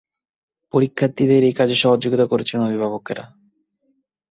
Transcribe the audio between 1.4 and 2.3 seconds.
এ কাজে সহযোগিতা